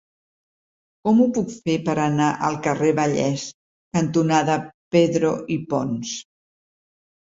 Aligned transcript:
Com 1.07 1.19
ho 1.25 1.27
puc 1.37 1.51
fer 1.67 1.75
per 1.89 1.95
anar 2.05 2.29
al 2.49 2.57
carrer 2.69 2.91
Vallès 3.01 3.45
cantonada 3.99 4.57
Pedro 4.97 5.35
i 5.57 5.63
Pons? 5.75 6.19